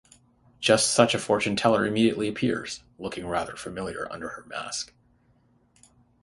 [0.59, 4.95] Just such a fortune-teller immediately appears, looking rather familiar under her mask.